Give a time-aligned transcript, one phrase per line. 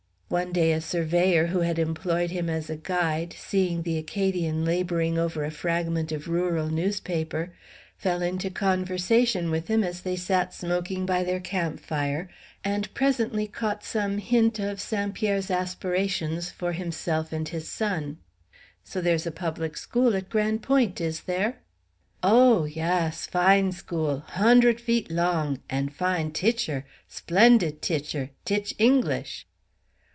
[0.41, 5.17] One day a surveyor, who had employed him as a guide, seeing the Acadian laboring
[5.17, 7.53] over a fragment of rural newspaper,
[7.97, 12.29] fell into conversation with him as they sat smoking by their camp fire,
[12.63, 15.13] and presently caught some hint of St.
[15.13, 18.17] Pierre's aspirations for himself and his son.
[18.85, 21.59] "So there's a public school at Grande Pointe, is there?"
[22.23, 25.59] "Oh, yass; fine school; hondred feet long!
[25.69, 29.45] and fine titcher; splendid titcher; titch English."